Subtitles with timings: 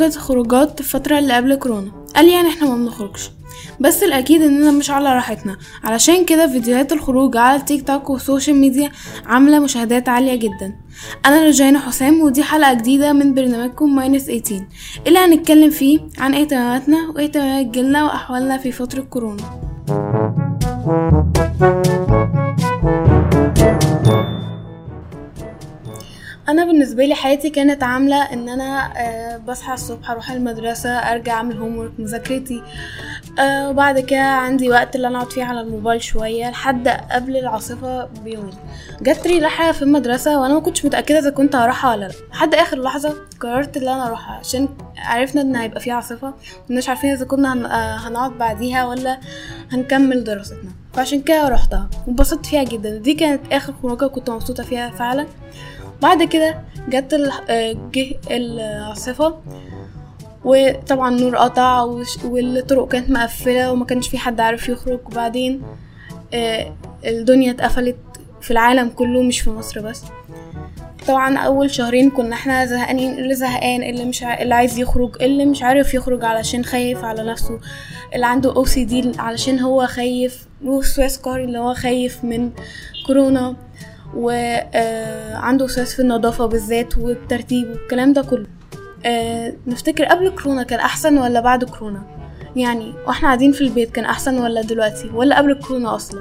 [0.00, 1.92] كانت الخروجات الفترة اللي قبل كورونا.
[2.16, 3.30] قال يعني إحنا ما بنخرجش.
[3.80, 5.56] بس الأكيد إننا مش على راحتنا.
[5.84, 8.90] علشان كده فيديوهات الخروج على التيك توك وال social media
[9.26, 10.76] عاملة مشاهدات عالية جدا.
[11.26, 14.64] أنا رجينا حسام ودي حلقة جديدة من برنامجكم minus 18
[15.06, 19.60] اللي هنتكلم فيه عن اهتماماتنا واهتمامات جيلنا وأحوالنا في فترة كورونا.
[26.50, 31.56] أنا بالنسبة لي حياتي كانت عاملة إن أنا أه بصحى الصبح أروح المدرسة أرجع أعمل
[31.56, 32.62] هوم ورك مذاكرتي.
[33.38, 38.04] أه وبعد كده عندي وقت اللي أنا أقعد فيه على الموبايل شوية لحد قبل العاصفة
[38.04, 38.54] بيومين
[39.02, 42.12] جت لي رحله في المدرسة وأنا ما كنتش متأكدة إذا كنت هروحها ولا لأ.
[42.32, 46.34] لحد آخر لحظة قررت إن أنا أروحها عشان عرفنا إن هيبقى في عاصفة.
[46.70, 47.66] مش عارفين إذا كنا هن...
[48.06, 49.18] هنقعد بعديها ولا
[49.72, 50.70] هنكمل دراستنا.
[50.92, 51.90] فعشان كده روحتها.
[52.06, 52.98] وانبسطت فيها جدا.
[52.98, 55.26] دي كانت آخر خروجة كنت مبسوطة فيها فعلا.
[56.02, 57.14] بعد كده جت
[57.94, 59.34] جه العاصفة
[60.44, 61.82] وطبعا النور قطع
[62.24, 65.00] والطرق كانت مقفلة وما كانش في حد عارف يخرج.
[65.06, 65.62] وبعدين
[67.04, 67.96] الدنيا اتقفلت
[68.40, 70.02] في العالم كله مش في مصر بس.
[71.08, 74.42] طبعا أول شهرين كنا إحنا زهقانين اللي زهقان اللي مش ع...
[74.42, 77.60] اللي عايز يخرج اللي مش عارف يخرج علشان خايف على نفسه
[78.14, 82.50] اللي عنده أو سي دي علشان هو خايف وسواس قهري اللي هو خايف من
[83.06, 83.56] كورونا.
[84.16, 88.46] وعنده وسواس في النظافة بالذات والترتيب والكلام ده كله.
[89.06, 92.02] أه نفتكر قبل كورونا كان أحسن ولا بعد كورونا؟
[92.56, 96.20] يعني وإحنا قاعدين في البيت كان أحسن ولا دلوقتي؟ ولا قبل كورونا أصلا؟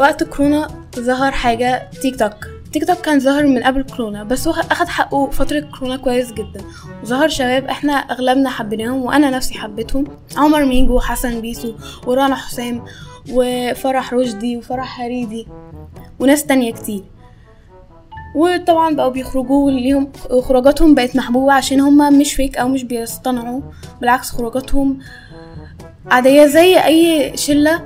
[0.00, 2.53] وقت كورونا ظهر حاجة تيك توك.
[2.74, 6.60] تيك توك كان ظهر من قبل كورونا بس هو أخد حقه فترة كورونا كويس جدا.
[7.02, 10.04] وظهر شباب إحنا أغلبنا حبيناهم وأنا نفسي حبيتهم.
[10.36, 11.74] عمر ميجو وحسن بيسو
[12.06, 12.84] ورانا حسام
[13.30, 15.46] وفرح رشدي وفرح هريدي
[16.18, 17.04] وناس تانية كتير.
[18.36, 20.12] وطبعا بقوا بيخرجوا ليهم
[20.42, 23.60] خروجاتهم بقت محبوبة عشان هما مش فيك أو مش بيصطنعوا
[24.00, 24.98] بالعكس خروجاتهم
[26.10, 27.82] عادية زي أي شلة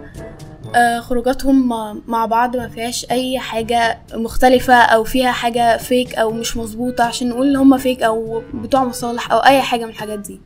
[1.00, 1.68] خروجاتهم
[2.06, 7.28] مع بعض ما فيهاش أي حاجة مختلفة أو فيها حاجة فيك أو مش مظبوطة عشان
[7.28, 10.40] نقول هما فيك أو بتوع مصالح أو أي حاجة من الحاجات دي.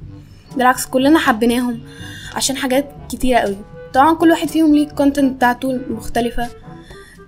[0.57, 1.81] بالعكس كلنا حبيناهم
[2.37, 3.57] عشان حاجات كتيرة قوي.
[3.95, 6.49] طبعا كل واحد فيهم ليه ال content بتاعته المختلفة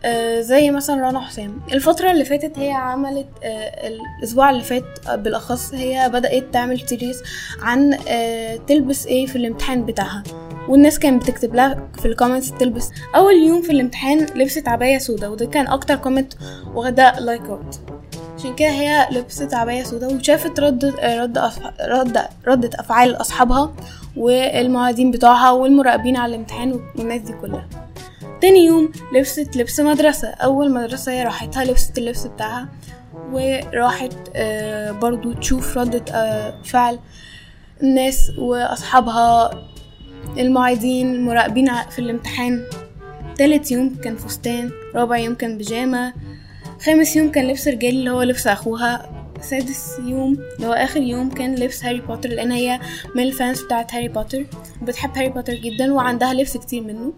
[0.05, 1.61] آه زي مثلا رنا حسام.
[1.73, 3.89] الفترة اللي فاتت هي عملت آه
[4.19, 4.85] الأسبوع اللي فات
[5.15, 7.23] بالأخص هي بدأت تعمل series
[7.63, 10.23] عن آه تلبس إيه في الامتحان بتاعها.
[10.69, 12.91] والناس كانت بتكتب لها في ال comments تلبس.
[13.17, 16.33] أول يوم في الامتحان لبست عباية سودا وده كان أكتر كومنت
[16.75, 17.77] واخده لايكات
[18.39, 21.39] عشان كده هي لبست عباية سودا وشافت رد رد
[21.81, 23.75] رد ردة أفعال أصحابها
[24.17, 27.69] والمعيدين بتوعها والمراقبين على الامتحان والناس دي كلها.
[28.41, 30.29] تاني يوم لبست لبس مدرسة.
[30.29, 32.69] أول مدرسة هي راحتها لبست اللبس بتاعها
[33.33, 34.13] وراحت
[35.03, 36.05] برضو تشوف ردة
[36.65, 36.99] فعل
[37.83, 39.51] الناس وأصحابها
[40.39, 42.63] المعيدين المراقبين في الامتحان.
[43.37, 46.13] تالت يوم كان فستان رابع يوم كان بيجامة
[46.85, 51.31] خامس يوم كان لبس رجالي اللي هو لبس أخوها سادس يوم اللي هو آخر يوم
[51.31, 52.81] كان لبس هاري بوتر لأن هي
[53.15, 54.47] من ال fans بتاعت هاري بوتر.
[54.83, 57.13] وبتحب هاري بوتر جدا وعندها لبس كتير منه.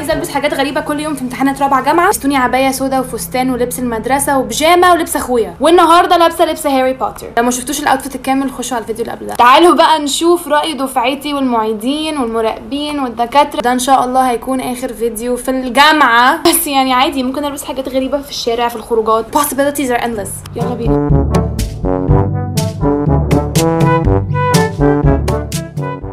[0.00, 2.10] عايزة ألبس حاجات غريبة كل يوم في امتحانات رابعة جامعة.
[2.10, 5.54] استوني عباية سودا وفستان ولبس المدرسة وبيجامة ولبس أخويا.
[5.60, 7.26] والنهاردة لابسة لبس هاري بوتر.
[7.36, 9.34] لو ما شفتوش ال outfit الكامل خشوا على الفيديو اللي قبل ده.
[9.34, 13.60] تعالوا بقى نشوف رأي دفعتي والمعيدين والمراقبين والدكاترة.
[13.60, 16.42] ده إن شاء الله هيكون آخر فيديو في الجامعة.
[16.42, 19.36] بس يعني عادي ممكن ألبس حاجات غريبة في الشارع في الخروجات.
[19.36, 20.56] Possibilities are endless.
[20.56, 21.30] يلا بينا.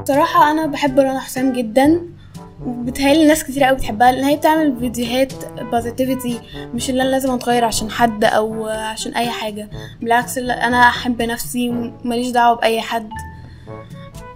[0.07, 2.01] صراحة أنا بحب رنا حسام جدا.
[2.67, 6.39] بتهيألي ناس كتير قوي بتحبها لأن هي بتعمل فيديوهات positivity
[6.73, 9.69] مش اللي أنا لازم أتغير عشان حد أو عشان أي حاجة.
[10.01, 11.69] بالعكس أنا أحب نفسي
[12.03, 13.09] ماليش دعوة بأي حد.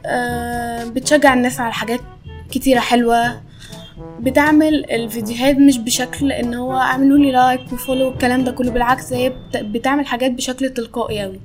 [0.05, 1.99] أه بتشجع الناس على حاجات
[2.51, 3.41] كتيرة حلوة.
[4.19, 9.13] بتعمل الفيديوهات مش بشكل إن هو اعملوا لي like و follow والكلام ده كله بالعكس
[9.13, 11.39] هي بتعمل حاجات بشكل تلقائي قوي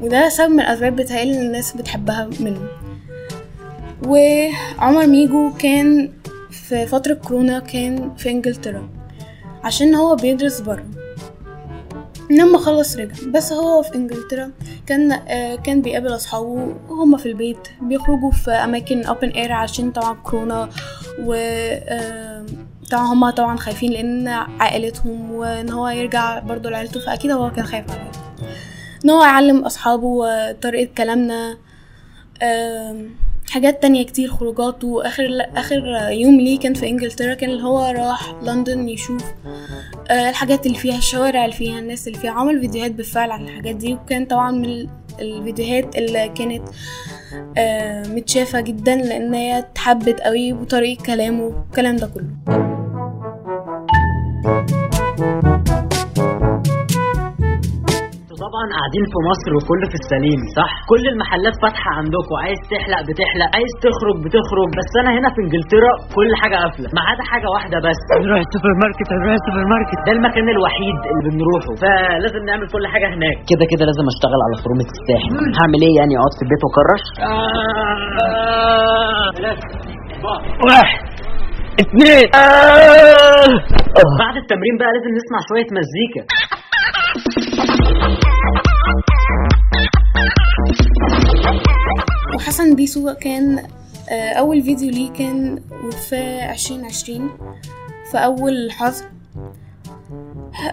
[0.00, 2.60] وده سبب من الأسباب بتهيألي الناس بتحبها منه
[4.06, 6.12] وعمر ميجو كان
[6.50, 8.88] في فترة كورونا كان في إنجلترا
[9.64, 10.84] عشان هو بيدرس برا
[12.30, 14.50] لما خلص رجع بس هو في إنجلترا
[14.86, 20.14] كان آه كان بيقابل أصحابه وهم في البيت بيخرجوا في أماكن open air عشان طبعا
[20.14, 20.68] كورونا
[21.24, 22.46] و آه
[22.90, 27.90] طبعا هما طبعا خايفين لأن عائلتهم وإن هو يرجع برضو لعيلته فأكيد هو كان خايف
[27.90, 28.00] على
[29.04, 31.58] إن هو يعلم أصحابه طريقة كلامنا
[32.42, 32.96] آه
[33.50, 38.34] حاجات تانية كتير خروجات وآخر آخر يوم ليه كان في إنجلترا كان اللي هو راح
[38.42, 39.24] لندن يشوف
[40.10, 43.74] آه، الحاجات اللي فيها الشوارع اللي فيها الناس اللي فيها عمل فيديوهات بالفعل عن الحاجات
[43.76, 43.94] دي.
[43.94, 44.88] وكان طبعا من ال-
[45.20, 46.62] الفيديوهات اللي كانت
[47.58, 52.77] آه، متشافة جدا لأن هي اتحبت قوي بطريقة كلامه والكلام ده كله.
[58.88, 63.72] قاعدين في مصر وكله في السليم صح؟ كل المحلات فاتحة عندكم عايز تحلق بتحلق عايز
[63.86, 68.00] تخرج بتخرج بس أنا هنا في إنجلترا كل حاجة قافلة ما عدا حاجة واحدة بس.
[68.24, 69.98] نروح السوبر ماركت نروح السوبر ماركت.
[70.06, 73.36] ده المكان الوحيد اللي بنروحه فلازم نعمل كل حاجة هناك.
[73.50, 75.30] كده كده لازم أشتغل على فورمة الساحل.
[75.58, 77.04] هعمل إيه يعني؟ أقعد في البيت وأكرش؟
[80.68, 81.00] واحد.
[81.82, 82.26] اثنين.
[84.22, 86.22] بعد التمرين بقى لازم نسمع شوية مزيكا.
[92.34, 93.58] وحسن بيسو كان
[94.10, 95.62] آه، أول فيديو ليه كان
[96.08, 97.28] في عشرين عشرين
[98.10, 99.04] في أول حظر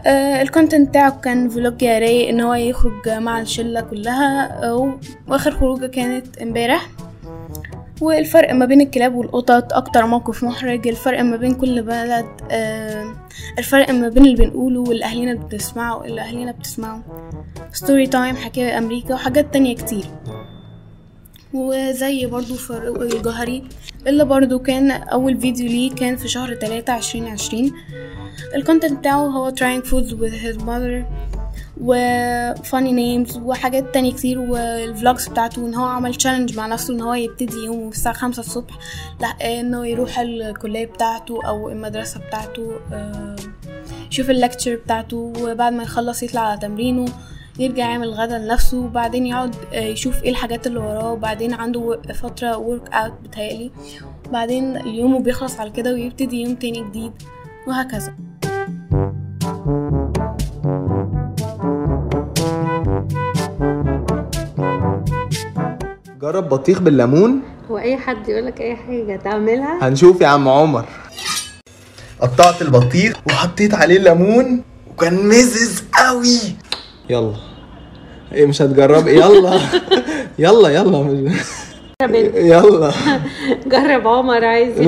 [0.06, 4.98] آه، ال content بتاعه كان vlog رايق إن هو يخرج مع الشلة كلها آه،
[5.28, 6.88] وآخر خروجة كانت امبارح.
[8.02, 12.26] والفرق ما بين الكلاب والقطط أكتر موقف محرج الفرق ما بين كل بلد
[13.58, 17.04] الفرق ما بين اللي بنقوله واللي بتسمعه اللي اهلنا بتسمعه.
[17.74, 20.06] story time حكاية أمريكا وحاجات تانية كتير.
[21.54, 23.64] وزي برضو فاروق الجوهري
[24.08, 27.74] اللي برضو كان أول فيديو ليه كان في شهر تلاتة عشرين عشرين.
[28.56, 31.06] ال content بتاعه هو trying foods with his mother.
[31.82, 31.94] و
[32.54, 37.02] funny names وحاجات تانية كتير وال vlogs بتاعته إن هو عمل challenge مع نفسه إن
[37.02, 38.74] هو يبتدي يومه الساعة خمسة الصبح
[39.42, 43.36] إنه يروح الكلية بتاعته أو المدرسة بتاعته آه،
[44.12, 47.06] يشوف ال lecture بتاعته وبعد ما يخلص يطلع على تمرينه
[47.60, 52.58] يرجع يعمل غدا لنفسه وبعدين يقعد آه، يشوف إيه الحاجات اللي وراه وبعدين عنده فترة
[52.58, 53.72] workout بتهيألي
[54.32, 57.12] بعدين يومه بيخلص على كده ويبتدي يوم تاني جديد
[57.68, 58.16] وهكذا.
[66.26, 67.42] جرب بطيخ بالليمون؟
[67.72, 70.86] هو أي حد يقولك أي حاجة تعملها؟ هنشوف يا عم عمر.
[72.22, 76.40] قطعت البطيخ وحطيت عليه الليمون وكان مزز قوي.
[77.10, 77.34] يلا.
[78.34, 79.60] إيه مش هتجرب؟ يلا.
[80.46, 81.04] يلا يلا.
[81.04, 81.32] مش...
[82.54, 82.92] يلا.
[83.74, 84.82] جرب عمر عايز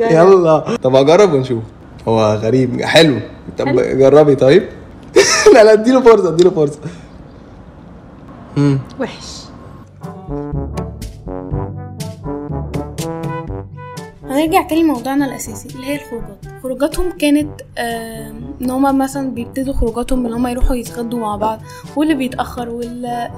[0.00, 0.76] يلا.
[0.76, 1.62] طب اجرب ونشوف.
[2.08, 2.82] هو غريب.
[2.82, 3.18] حلو.
[3.58, 4.34] طب جربي.
[4.34, 4.62] طيب.
[5.54, 6.78] لا لا اديله فرصة اديله فرصة.
[9.00, 9.40] وحش.
[14.30, 16.38] هنرجع تاني لموضوعنا الأساسي اللي هي الخروجات.
[16.62, 17.60] خروجاتهم كانت
[18.62, 21.60] إن هما مثلا بيبتدوا خروجاتهم إن هما يروحوا يتغدوا مع بعض
[21.96, 23.30] واللي بيتأخر واللي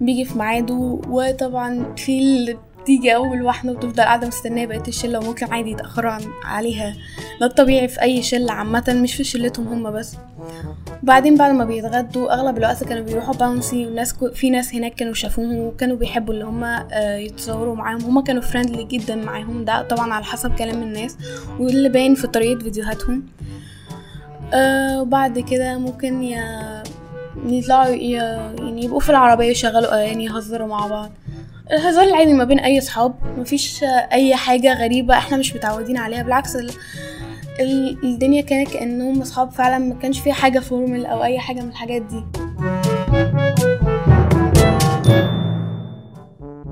[0.00, 0.98] بيجي في ميعاده.
[1.08, 6.12] وطبعا في اللي بتيجي أول واحدة وتفضل قاعدة مستنية بقية الشلة وممكن عادي يتأخروا
[6.44, 6.94] عليها.
[7.40, 10.16] ده الطبيعي في أي شلة عامة مش في شلتهم هما بس.
[11.02, 15.14] وبعدين بعد ما بيتغدوا أغلب الوقت كانوا بيروحوا باونسي والناس كو في ناس هناك كانوا
[15.14, 16.64] شافوهم وكانوا بيحبوا اللي هم
[17.18, 18.00] يتصوروا معاهم.
[18.00, 19.64] هم كانوا friendly جدا معاهم.
[19.64, 21.16] ده طبعا على حسب كلام الناس
[21.58, 23.22] واللي باين في طريقة فيديوهاتهم.
[24.54, 26.36] آه، وبعد كده ممكن ي...
[27.46, 28.10] يطلعوا ي...
[28.10, 31.10] يعني يبقوا في العربية يشغلوا أغاني يهزروا مع بعض.
[31.72, 36.22] الهزار العادي ما بين أي صحاب مفيش أي حاجة غريبة إحنا مش متعودين عليها.
[36.22, 36.60] بالعكس ال...
[36.68, 36.74] ال-
[37.60, 42.02] الدنيا كانت كأنهم أصحاب فعلا ما كانش فيها حاجة فورمال أو أي حاجة من الحاجات
[42.02, 42.24] دي.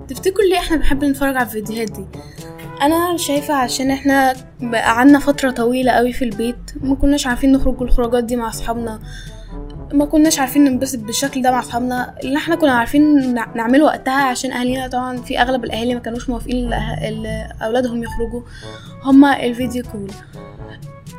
[0.08, 2.06] تفتكروا ليه إحنا بنحب نتفرج على الفيديوهات دي؟
[2.82, 4.34] أنا شايفة عشان إحنا
[4.74, 9.00] قعدنا فترة طويلة قوي في البيت ما كناش عارفين نخرج الخروجات دي مع أصحابنا.
[9.92, 12.14] ما كناش عارفين ننبسط بالشكل ده مع أصحابنا.
[12.24, 16.28] اللي إحنا كنا عارفين نع- نعمله وقتها عشان أهالينا طبعا في أغلب الأهالي ما كانوش
[16.30, 16.72] موافقين
[17.62, 18.42] أولادهم يخرجوا.
[19.04, 20.10] هما الفيديو كول.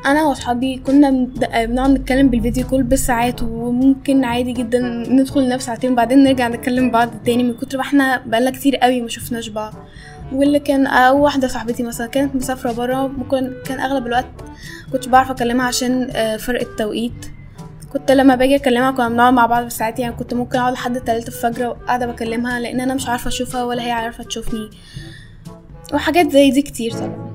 [0.06, 5.92] أنا وأصحابي كنا بن- بنقعد نتكلم بالفيديو كول بالساعات وممكن عادي جدا ندخل نفس ساعتين
[5.92, 9.74] وبعدين نرجع نتكلم بعض تاني من كتر ما إحنا بقالنا كتير قوي ما شفناش بعض.
[10.34, 14.26] واللي كان أو واحدة صاحبتي مثلا كانت مسافرة بره ممكن كان أغلب الوقت
[14.92, 17.26] كنتش بعرف أكلمها عشان آه، فرق التوقيت.
[17.94, 21.28] كنت لما باجي اكلمها كنا بنقعد مع بعض بالساعات يعني كنت ممكن أقعد لحد تلاتة
[21.28, 24.70] الفجر وقاعدة بكلمها لأن أنا مش عارفة أشوفها ولا هي عارفة تشوفني
[25.94, 27.32] وحاجات زي دي كتير طبعا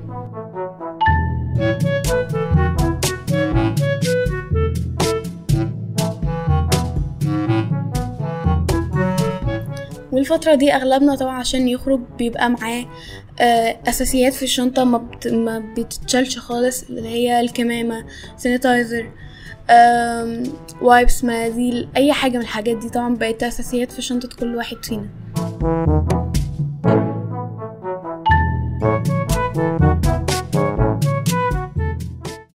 [10.11, 12.85] والفترة دي أغلبنا طبعا عشان يخرج بيبقى معاه
[13.39, 15.09] آه، أساسيات في الشنطة ما.
[15.25, 18.05] ما بتتشالش خالص اللي هي الكمامة
[18.37, 19.09] sanitizer
[20.81, 22.89] wipes مناديل أي حاجة من الحاجات دي.
[22.89, 25.07] طبعا بقت أساسيات في شنطة كل واحد فينا.